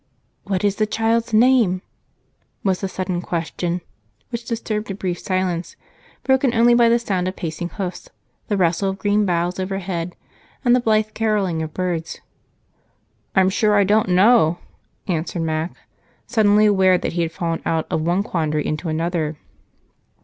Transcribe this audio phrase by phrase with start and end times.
[0.45, 1.83] "What is the child's name?"
[2.63, 3.81] was the sudden question
[4.29, 5.75] which disturbed a brief silence,
[6.23, 8.09] broken only by the sound of pacing hoofs,
[8.47, 10.15] the rustle of green boughs overhead,
[10.65, 12.19] and the blithe caroling of birds.
[13.35, 14.57] "I'm sure I don't know,"
[15.07, 15.75] answered Mac,
[16.25, 19.37] suddenly aware that he had fallen out of one quandary into another.